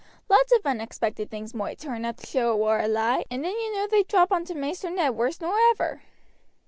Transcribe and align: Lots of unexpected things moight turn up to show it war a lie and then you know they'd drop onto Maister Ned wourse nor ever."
Lots 0.29 0.51
of 0.51 0.65
unexpected 0.65 1.29
things 1.29 1.53
moight 1.53 1.77
turn 1.77 2.05
up 2.05 2.17
to 2.17 2.25
show 2.25 2.53
it 2.53 2.57
war 2.57 2.79
a 2.79 2.87
lie 2.87 3.23
and 3.29 3.43
then 3.45 3.51
you 3.51 3.71
know 3.75 3.85
they'd 3.85 4.07
drop 4.07 4.31
onto 4.31 4.55
Maister 4.55 4.89
Ned 4.89 5.15
wourse 5.15 5.39
nor 5.39 5.53
ever." 5.69 6.01